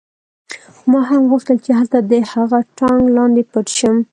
ما 0.91 1.01
هم 1.09 1.21
غوښتل 1.31 1.57
چې 1.65 1.71
هلته 1.79 1.97
د 2.11 2.13
هغه 2.31 2.59
ټانک 2.77 3.05
لاندې 3.17 3.41
پټ 3.51 3.67
شم 3.77 3.97